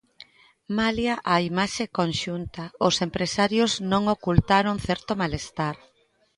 [0.77, 5.75] Malia a imaxe conxunta, os empresarios non ocultaron certo malestar.